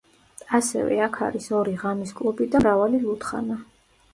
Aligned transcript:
ასევე, 0.59 0.95
აქ 1.09 1.19
არის 1.27 1.49
ორი 1.59 1.75
ღამის 1.83 2.15
კლუბი 2.21 2.51
და 2.57 2.63
მრავალი 2.65 3.03
ლუდხანა. 3.05 3.61